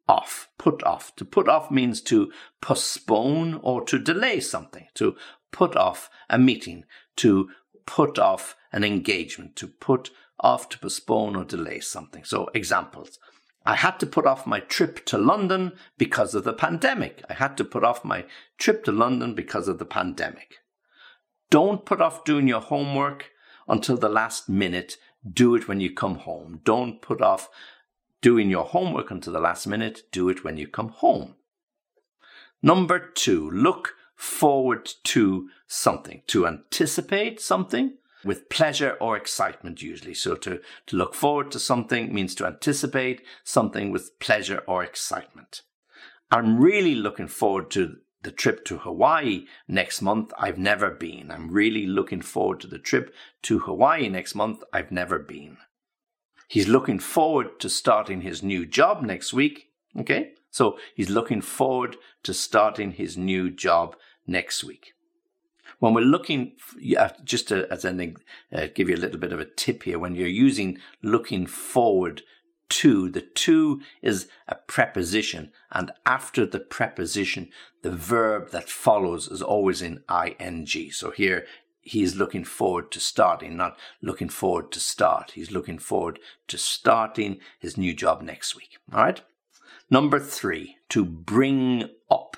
[0.07, 0.49] off.
[0.57, 1.13] Put off.
[1.17, 5.15] To put off means to postpone or to delay something, to
[5.51, 6.85] put off a meeting,
[7.17, 7.49] to
[7.85, 12.23] put off an engagement, to put off, to postpone or delay something.
[12.23, 13.19] So, examples.
[13.65, 17.23] I had to put off my trip to London because of the pandemic.
[17.29, 18.25] I had to put off my
[18.57, 20.55] trip to London because of the pandemic.
[21.49, 23.29] Don't put off doing your homework
[23.67, 24.97] until the last minute.
[25.31, 26.59] Do it when you come home.
[26.65, 27.49] Don't put off
[28.21, 30.01] doing your homework until the last minute.
[30.11, 31.35] Do it when you come home.
[32.61, 40.13] Number two, look forward to something, to anticipate something with pleasure or excitement usually.
[40.13, 45.61] So to, to look forward to something means to anticipate something with pleasure or excitement.
[46.31, 50.31] I'm really looking forward to the trip to Hawaii next month.
[50.39, 51.29] I've never been.
[51.29, 54.63] I'm really looking forward to the trip to Hawaii next month.
[54.71, 55.57] I've never been.
[56.47, 59.67] He's looking forward to starting his new job next week.
[59.99, 60.31] Okay.
[60.53, 63.95] So he's looking forward to starting his new job
[64.27, 64.93] next week.
[65.79, 66.53] When we're looking,
[67.23, 68.17] just to, as an
[68.53, 72.21] uh, give you a little bit of a tip here, when you're using looking forward
[72.69, 77.49] to, the to is a preposition, and after the preposition,
[77.81, 80.03] the verb that follows is always in
[80.39, 80.91] ing.
[80.91, 81.47] So here
[81.81, 85.31] he is looking forward to starting, not looking forward to start.
[85.31, 88.77] He's looking forward to starting his new job next week.
[88.93, 89.21] All right.
[89.89, 92.37] Number three, to bring up.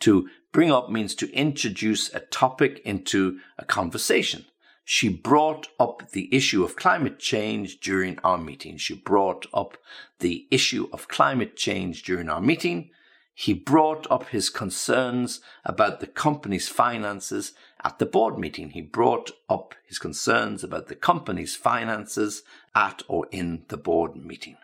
[0.00, 4.46] To bring up means to introduce a topic into a conversation.
[4.84, 8.78] She brought up the issue of climate change during our meeting.
[8.78, 9.76] She brought up
[10.20, 12.90] the issue of climate change during our meeting.
[13.34, 17.52] He brought up his concerns about the company's finances
[17.84, 18.70] at the board meeting.
[18.70, 22.42] He brought up his concerns about the company's finances
[22.74, 24.56] at or in the board meeting.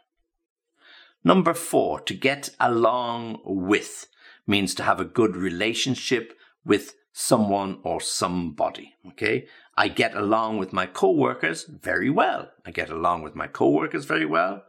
[1.25, 4.07] Number four, to get along with
[4.47, 8.95] means to have a good relationship with someone or somebody.
[9.09, 9.47] Okay.
[9.77, 12.51] I get along with my coworkers very well.
[12.67, 14.65] I get along with my coworkers very well.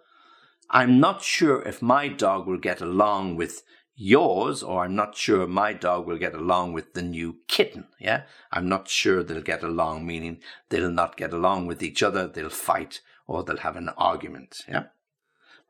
[0.69, 3.63] I'm not sure if my dog will get along with
[3.95, 7.87] yours, or I'm not sure my dog will get along with the new kitten.
[7.99, 8.23] Yeah.
[8.51, 10.39] I'm not sure they'll get along, meaning
[10.69, 12.27] they'll not get along with each other.
[12.27, 14.61] They'll fight or they'll have an argument.
[14.67, 14.85] Yeah.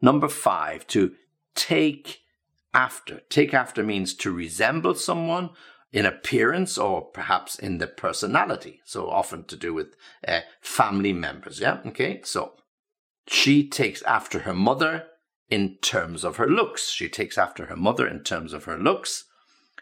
[0.01, 1.13] Number five, to
[1.56, 2.22] take
[2.73, 3.22] after.
[3.29, 5.51] Take after means to resemble someone
[5.91, 8.81] in appearance or perhaps in the personality.
[8.84, 9.95] So often to do with
[10.28, 11.59] uh, family members.
[11.59, 11.79] Yeah.
[11.85, 12.22] Okay.
[12.23, 12.53] So
[13.28, 15.05] she takes after her mother
[15.50, 16.89] in terms of her looks.
[16.89, 19.23] She takes after her mother in terms of her looks.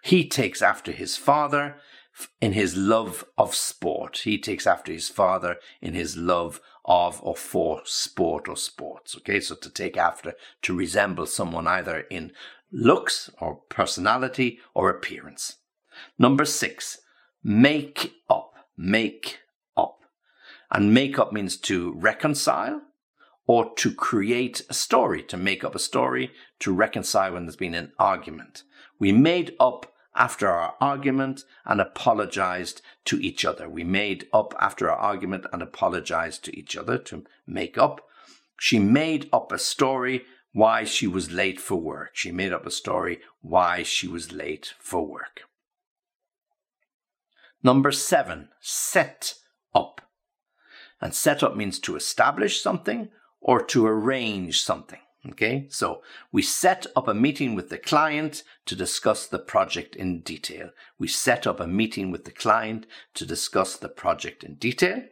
[0.04, 1.78] He takes after his father
[2.40, 4.20] in his love of sport.
[4.20, 9.16] He takes after his father in his love of or for sport or sports.
[9.18, 10.34] Okay, so to take after,
[10.64, 12.32] to resemble someone either in
[12.72, 15.58] looks or personality or appearance.
[16.18, 17.00] Number six,
[17.44, 18.54] make up.
[18.76, 19.40] Make
[19.78, 20.00] up.
[20.72, 22.82] And make up means to reconcile
[23.46, 27.76] or to create a story, to make up a story, to reconcile when there's been
[27.76, 28.64] an argument.
[29.00, 33.68] We made up after our argument and apologized to each other.
[33.68, 38.02] We made up after our argument and apologized to each other to make up.
[38.60, 40.24] She made up a story
[40.54, 42.12] why she was late for work.
[42.14, 45.42] She made up a story why she was late for work.
[47.64, 49.36] Number seven, set
[49.74, 50.02] up.
[51.02, 53.10] And set up means to establish something
[53.42, 55.00] or to arrange something.
[55.32, 56.02] Okay, so
[56.34, 60.72] we set up a meeting with the client to discuss the project in detail.
[61.00, 65.04] We set up a meeting with the client to discuss the project in detail.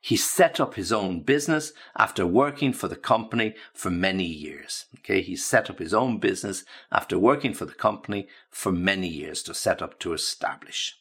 [0.00, 4.86] He set up his own business after working for the company for many years.
[4.98, 9.44] Okay, he set up his own business after working for the company for many years
[9.44, 10.96] to set up to establish.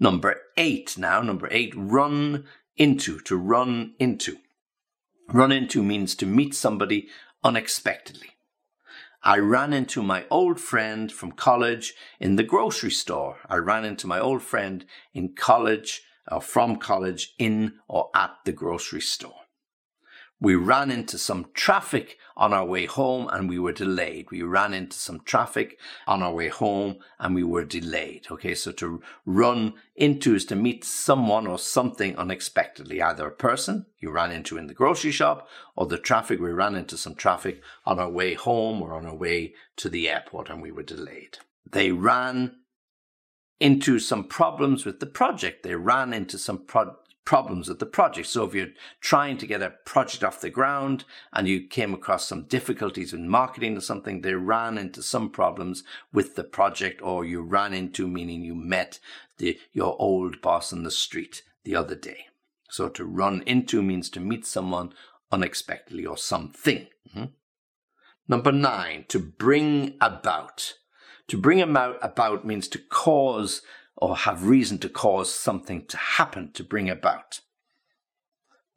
[0.00, 2.46] Number eight now, number eight, run
[2.78, 4.38] into, to run into.
[5.28, 7.08] Run into means to meet somebody
[7.42, 8.30] unexpectedly.
[9.22, 13.38] I ran into my old friend from college in the grocery store.
[13.48, 18.52] I ran into my old friend in college or from college in or at the
[18.52, 19.45] grocery store.
[20.38, 24.30] We ran into some traffic on our way home and we were delayed.
[24.30, 28.26] We ran into some traffic on our way home and we were delayed.
[28.30, 33.86] Okay, so to run into is to meet someone or something unexpectedly, either a person
[33.98, 36.38] you ran into in the grocery shop or the traffic.
[36.38, 40.08] We ran into some traffic on our way home or on our way to the
[40.10, 41.38] airport and we were delayed.
[41.70, 42.56] They ran
[43.58, 45.62] into some problems with the project.
[45.62, 48.28] They ran into some pro- problems with the project.
[48.28, 48.68] So if you're
[49.00, 53.28] trying to get a project off the ground and you came across some difficulties in
[53.28, 58.08] marketing or something, they ran into some problems with the project or you ran into,
[58.08, 58.98] meaning you met
[59.36, 62.28] the, your old boss in the street the other day.
[62.70, 64.94] So to run into means to meet someone
[65.30, 66.86] unexpectedly or something.
[67.10, 67.24] Mm-hmm.
[68.28, 70.74] Number nine, to bring about.
[71.28, 73.62] To bring about, about means to cause
[73.96, 77.40] or have reason to cause something to happen, to bring about.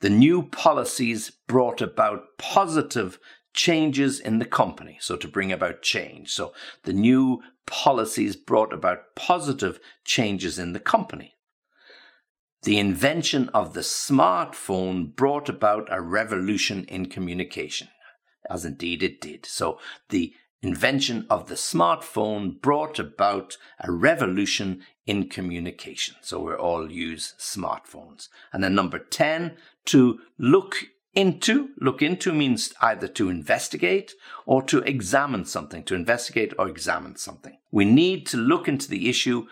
[0.01, 3.19] The new policies brought about positive
[3.54, 6.30] changes in the company, so to bring about change.
[6.31, 11.36] So the new policies brought about positive changes in the company.
[12.63, 17.89] The invention of the smartphone brought about a revolution in communication,
[18.50, 19.45] as indeed it did.
[19.45, 19.80] So
[20.10, 26.16] the invention of the smartphone brought about a revolution in communication.
[26.22, 28.30] So we all use smartphones.
[28.54, 30.76] And then number 10, to look
[31.16, 31.70] into.
[31.82, 34.14] Look into means either to investigate
[34.46, 37.58] or to examine something, to investigate or examine something.
[37.72, 39.48] We need to look into the issue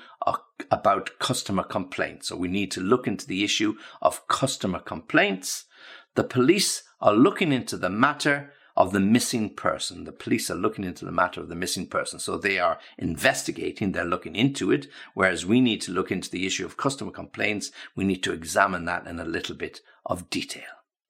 [0.69, 2.27] about customer complaints.
[2.27, 5.65] So we need to look into the issue of customer complaints.
[6.13, 10.03] The police are looking into the matter of the missing person.
[10.03, 12.19] The police are looking into the matter of the missing person.
[12.19, 16.45] So they are investigating, they're looking into it, whereas we need to look into the
[16.45, 17.71] issue of customer complaints.
[17.95, 20.63] We need to examine that in a little bit of detail.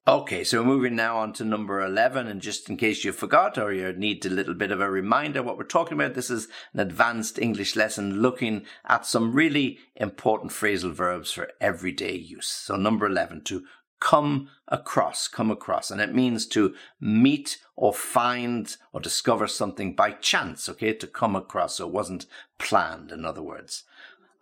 [0.08, 3.74] Okay, so moving now on to number 11, and just in case you forgot or
[3.74, 6.80] you need a little bit of a reminder what we're talking about, this is an
[6.80, 12.48] advanced English lesson looking at some really important phrasal verbs for everyday use.
[12.48, 13.64] So number 11, to
[14.00, 15.90] come across, come across.
[15.90, 20.92] And it means to meet or find or discover something by chance, okay?
[20.92, 21.76] To come across.
[21.76, 22.26] So it wasn't
[22.58, 23.84] planned, in other words.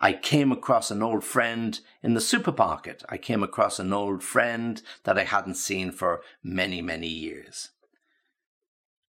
[0.00, 3.03] I came across an old friend in the supermarket.
[3.08, 7.70] I came across an old friend that I hadn't seen for many, many years.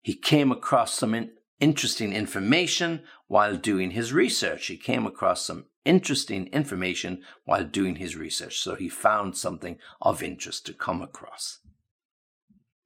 [0.01, 4.67] He came across some in- interesting information while doing his research.
[4.67, 10.23] He came across some interesting information while doing his research, so he found something of
[10.23, 11.59] interest to come across.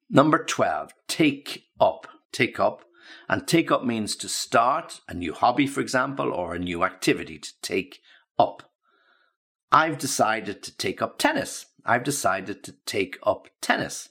[0.10, 2.08] Number 12, take up.
[2.32, 2.84] Take up.
[3.28, 7.40] And take up means to start a new hobby, for example, or a new activity
[7.40, 8.02] to take
[8.38, 8.72] up.
[9.72, 11.68] I've decided to take up tennis.
[11.86, 14.10] I've decided to take up tennis.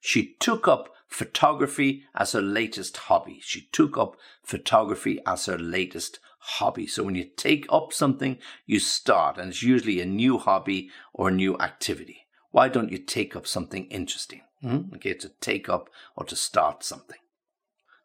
[0.00, 3.40] She took up photography as her latest hobby.
[3.42, 6.86] She took up photography as her latest hobby.
[6.86, 11.28] So when you take up something, you start, and it's usually a new hobby or
[11.28, 12.26] a new activity.
[12.52, 14.42] Why don't you take up something interesting?
[14.64, 14.94] Mm-hmm.
[14.94, 17.18] Okay, to take up or to start something.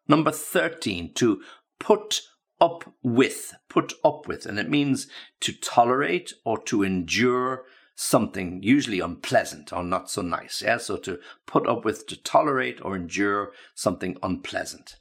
[0.08, 1.42] Number 13, to
[1.78, 2.22] put
[2.60, 5.08] up with, put up with, and it means
[5.40, 7.64] to tolerate or to endure
[7.96, 10.62] something usually unpleasant or not so nice.
[10.62, 14.96] Yeah, so to put up with, to tolerate or endure something unpleasant.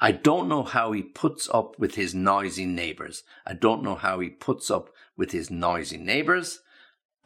[0.00, 3.24] I don't know how he puts up with his noisy neighbors.
[3.44, 6.60] I don't know how he puts up with his noisy neighbors.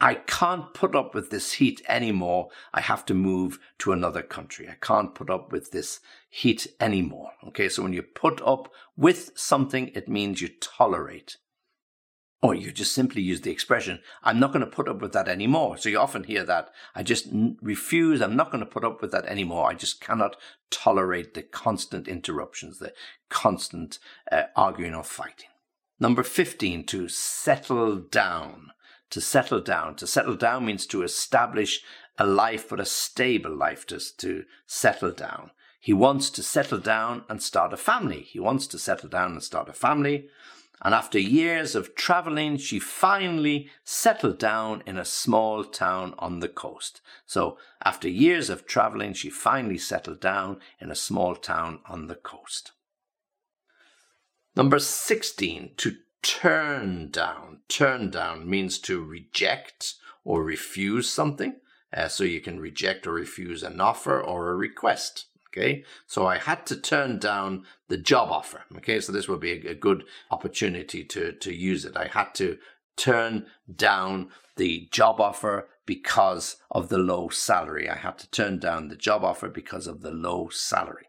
[0.01, 2.49] I can't put up with this heat anymore.
[2.73, 4.67] I have to move to another country.
[4.67, 5.99] I can't put up with this
[6.29, 7.33] heat anymore.
[7.49, 11.37] Okay, so when you put up with something, it means you tolerate
[12.43, 15.29] or you just simply use the expression, I'm not going to put up with that
[15.29, 15.77] anymore.
[15.77, 16.71] So you often hear that.
[16.93, 17.27] I just
[17.61, 18.21] refuse.
[18.21, 19.69] I'm not going to put up with that anymore.
[19.69, 20.35] I just cannot
[20.69, 22.91] tolerate the constant interruptions, the
[23.29, 23.97] constant
[24.29, 25.47] uh, arguing or fighting.
[26.01, 28.71] Number 15, to settle down.
[29.11, 29.95] To settle down.
[29.95, 31.81] To settle down means to establish
[32.17, 35.51] a life, but a stable life, to settle down.
[35.79, 38.19] He wants to settle down and start a family.
[38.19, 40.27] He wants to settle down and start a family
[40.81, 46.49] and after years of traveling, she finally settled down in a small town on the
[46.49, 46.99] coast.
[47.25, 52.15] So, after years of traveling, she finally settled down in a small town on the
[52.15, 52.71] coast.
[54.55, 57.59] Number 16, to turn down.
[57.69, 61.55] Turn down means to reject or refuse something.
[61.95, 65.27] Uh, so you can reject or refuse an offer or a request.
[65.55, 68.63] Okay, so I had to turn down the job offer.
[68.77, 71.95] Okay, so this would be a, a good opportunity to, to use it.
[71.95, 72.57] I had to
[72.97, 77.87] turn down the job offer because of the low salary.
[77.87, 81.07] I had to turn down the job offer because of the low salary.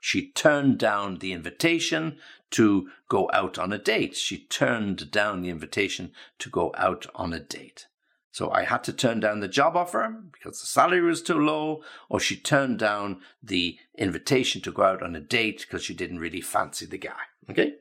[0.00, 2.18] She turned down the invitation
[2.50, 4.16] to go out on a date.
[4.16, 7.86] She turned down the invitation to go out on a date.
[8.32, 11.82] So I had to turn down the job offer because the salary was too low,
[12.08, 16.18] or she turned down the invitation to go out on a date because she didn't
[16.18, 17.20] really fancy the guy.
[17.50, 17.74] Okay?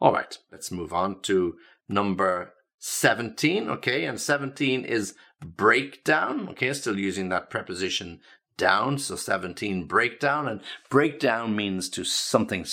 [0.00, 1.58] All right, let's move on to
[1.90, 3.68] number 17.
[3.68, 5.14] Okay, and 17 is
[5.44, 6.48] breakdown.
[6.48, 8.20] Okay, still using that preposition
[8.56, 8.96] down.
[8.96, 12.64] So 17 breakdown, and breakdown means to something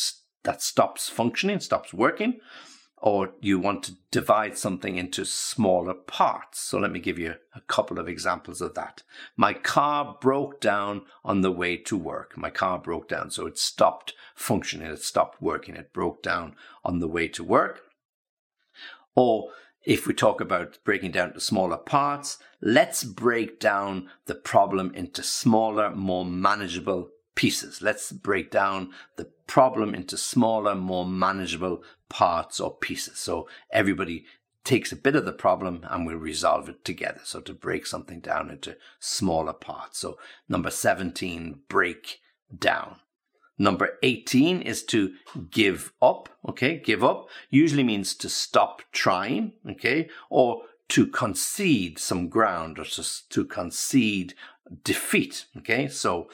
[0.44, 2.40] that stops functioning, stops working
[3.00, 6.60] or you want to divide something into smaller parts.
[6.60, 9.04] So let me give you a couple of examples of that.
[9.36, 12.36] My car broke down on the way to work.
[12.36, 17.00] My car broke down, so it stopped functioning, it stopped working, it broke down on
[17.00, 17.82] the way to work.
[19.16, 19.52] Or
[19.84, 25.22] if we talk about breaking down to smaller parts, let's break down the problem into
[25.22, 27.82] smaller, more manageable pieces.
[27.82, 33.20] Let's break down the problem into smaller, more manageable parts or pieces.
[33.20, 34.26] So everybody
[34.66, 37.22] takes a bit of the problem and we'll resolve it together.
[37.24, 40.00] So to break something down into smaller parts.
[40.00, 40.18] So
[40.50, 42.20] number 17, break
[42.54, 42.98] down.
[43.58, 45.14] Number 18 is to
[45.50, 46.30] give up.
[46.50, 46.80] Okay.
[46.80, 49.54] Give up usually means to stop trying.
[49.70, 50.10] Okay.
[50.30, 54.34] Or to concede some ground or to, to concede
[54.84, 55.46] defeat.
[55.58, 55.88] Okay.
[55.88, 56.30] So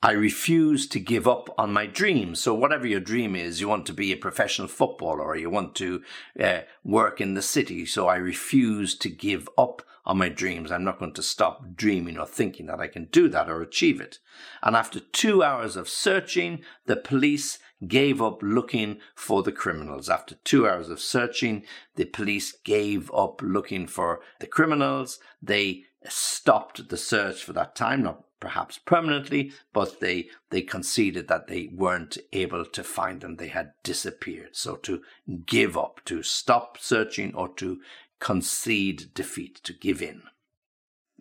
[0.00, 2.40] I refuse to give up on my dreams.
[2.40, 5.74] So, whatever your dream is, you want to be a professional footballer or you want
[5.76, 6.02] to
[6.38, 7.84] uh, work in the city.
[7.84, 10.70] So, I refuse to give up on my dreams.
[10.70, 14.00] I'm not going to stop dreaming or thinking that I can do that or achieve
[14.00, 14.20] it.
[14.62, 20.08] And after two hours of searching, the police gave up looking for the criminals.
[20.08, 21.64] After two hours of searching,
[21.96, 25.18] the police gave up looking for the criminals.
[25.42, 31.46] They stopped the search for that time, not perhaps permanently, but they they conceded that
[31.46, 33.36] they weren't able to find them.
[33.36, 34.56] They had disappeared.
[34.56, 35.02] So to
[35.46, 37.80] give up, to stop searching, or to
[38.20, 40.22] concede defeat, to give in.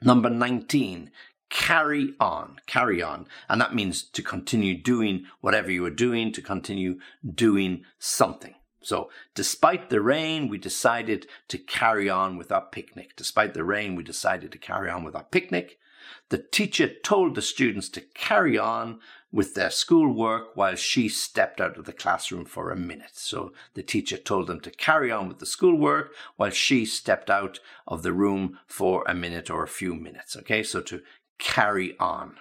[0.02, 1.12] Number 19,
[1.50, 3.28] carry on, carry on.
[3.50, 8.54] And that means to continue doing whatever you are doing, to continue doing something.
[8.82, 13.16] So, despite the rain, we decided to carry on with our picnic.
[13.18, 15.80] Despite the rain, we decided to carry on with our picnic.
[16.30, 19.00] The teacher told the students to carry on
[19.32, 23.12] with their schoolwork while she stepped out of the classroom for a minute.
[23.14, 27.60] So the teacher told them to carry on with the schoolwork while she stepped out
[27.88, 30.36] of the room for a minute or a few minutes.
[30.38, 31.02] Okay, so to
[31.40, 32.38] carry on.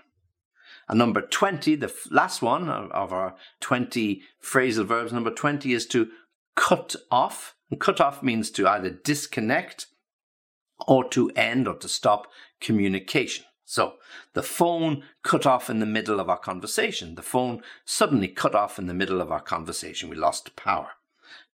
[0.88, 6.08] And number 20, the last one of our 20 phrasal verbs, number 20 is to
[6.54, 7.56] cut off.
[7.70, 9.87] And cut off means to either disconnect
[10.87, 12.28] or to end or to stop
[12.61, 13.44] communication.
[13.66, 13.94] So
[14.32, 17.16] the phone cut off in the middle of our conversation.
[17.16, 20.08] The phone suddenly cut off in the middle of our conversation.
[20.08, 20.90] We lost power.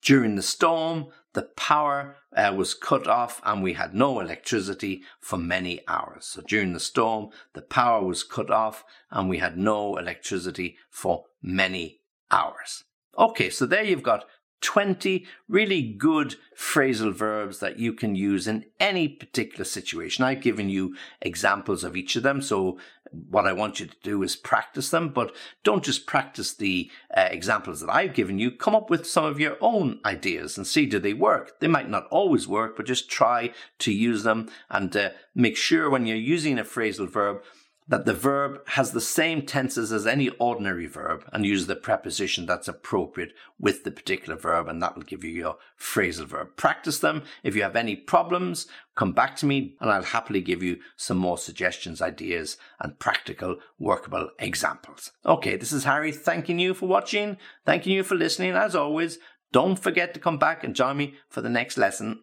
[0.02, 5.38] During the storm, the power uh, was cut off and we had no electricity for
[5.38, 6.26] many hours.
[6.26, 11.26] So during the storm, the power was cut off and we had no electricity for
[11.42, 12.00] many
[12.32, 12.86] hours.
[13.18, 14.26] Okay, so there you've got
[14.62, 20.24] 20 really good phrasal verbs that you can use in any particular situation.
[20.24, 22.42] I've given you examples of each of them.
[22.42, 22.80] So
[23.12, 25.34] what I want you to do is practice them, but
[25.64, 28.52] don't just practice the uh, examples that I've given you.
[28.52, 31.60] Come up with some of your own ideas and see do they work.
[31.60, 35.90] They might not always work, but just try to use them and uh, make sure
[35.90, 37.44] when you're using a phrasal verb
[37.88, 42.46] that the verb has the same tenses as any ordinary verb and use the preposition
[42.46, 46.50] that's appropriate with the particular verb, and that will give you your phrasal verb.
[46.58, 47.24] Practice them.
[47.44, 51.17] If you have any problems, come back to me and I'll happily give you some
[51.17, 55.12] more suggestions, ideas, and practical workable examples.
[55.25, 58.53] Okay, this is Harry thanking you for watching, thanking you for listening.
[58.53, 59.17] As always,
[59.51, 62.20] don't forget to come back and join me for the next lesson.